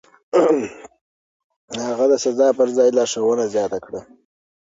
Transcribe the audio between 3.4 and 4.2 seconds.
زياته کړه.